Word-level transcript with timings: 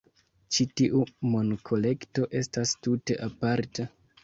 Ĉi 0.55 0.65
tiu 0.79 1.01
monkolekto 1.35 2.27
estas 2.41 2.75
tute 2.89 3.21
aparta! 3.31 3.89